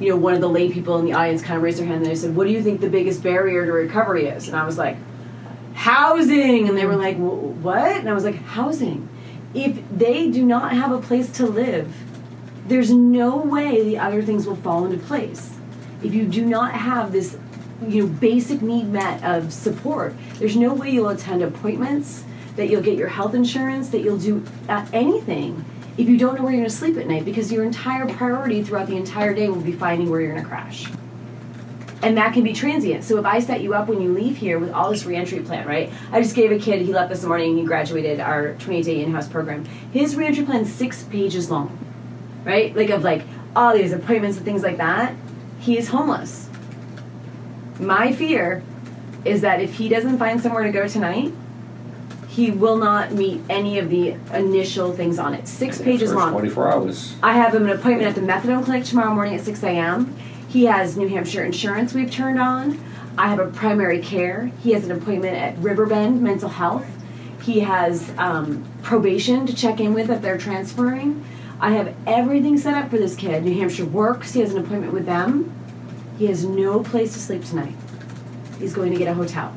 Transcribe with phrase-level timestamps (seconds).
[0.00, 2.02] you know, one of the lay people in the audience kind of raised their hand
[2.02, 4.64] and they said, "What do you think the biggest barrier to recovery is?" And I
[4.64, 4.96] was like,
[5.74, 9.08] "Housing." And they were like, "What?" And I was like, "Housing."
[9.54, 11.94] If they do not have a place to live,
[12.68, 15.54] there's no way the other things will fall into place.
[16.02, 17.38] If you do not have this,
[17.86, 22.24] you know, basic need met of support, there's no way you'll attend appointments,
[22.56, 25.64] that you'll get your health insurance, that you'll do uh, anything
[25.98, 28.62] if you don't know where you're going to sleep at night because your entire priority
[28.62, 30.90] throughout the entire day will be finding where you're going to crash.
[32.02, 33.04] And that can be transient.
[33.04, 35.66] So if I set you up when you leave here with all this reentry plan,
[35.66, 35.90] right?
[36.12, 39.12] I just gave a kid, he left this morning, he graduated our 28 day in
[39.12, 39.64] house program.
[39.92, 41.76] His reentry plan is six pages long,
[42.44, 42.76] right?
[42.76, 43.22] Like, of like
[43.56, 45.14] all these appointments and things like that.
[45.58, 46.50] He is homeless.
[47.80, 48.62] My fear
[49.24, 51.32] is that if he doesn't find somewhere to go tonight,
[52.36, 55.48] he will not meet any of the initial things on it.
[55.48, 56.32] Six pages long.
[56.32, 57.16] 24 hours.
[57.22, 60.14] I have him an appointment at the methadone clinic tomorrow morning at 6 a.m.
[60.46, 62.78] He has New Hampshire insurance we've turned on.
[63.16, 64.52] I have a primary care.
[64.62, 66.86] He has an appointment at Riverbend Mental Health.
[67.40, 71.24] He has um, probation to check in with if they're transferring.
[71.58, 73.44] I have everything set up for this kid.
[73.44, 74.34] New Hampshire works.
[74.34, 75.50] He has an appointment with them.
[76.18, 77.74] He has no place to sleep tonight.
[78.58, 79.56] He's going to get a hotel.